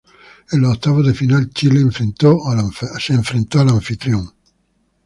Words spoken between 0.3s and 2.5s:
En los octavos de final, Chile enfrentó